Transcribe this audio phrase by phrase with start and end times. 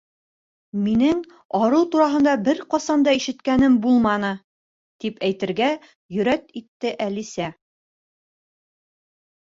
[0.85, 1.19] —Минең
[1.57, 4.31] арыу тураһында бер ҡасан да ишеткәнем булманы,
[5.05, 5.71] —тип әйтергә
[6.17, 7.55] йөрьәт итте Әлисә.